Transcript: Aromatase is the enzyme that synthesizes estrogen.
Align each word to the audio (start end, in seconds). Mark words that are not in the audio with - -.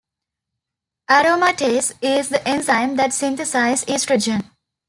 Aromatase 1.11 1.93
is 2.01 2.29
the 2.29 2.41
enzyme 2.49 2.95
that 2.95 3.11
synthesizes 3.11 3.85
estrogen. 3.85 4.49